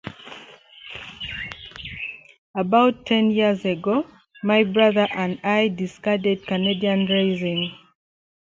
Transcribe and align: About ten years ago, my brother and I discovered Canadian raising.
About 2.55 3.05
ten 3.05 3.29
years 3.29 3.63
ago, 3.65 4.03
my 4.41 4.63
brother 4.63 5.07
and 5.13 5.39
I 5.43 5.67
discovered 5.67 6.47
Canadian 6.47 7.05
raising. 7.05 7.71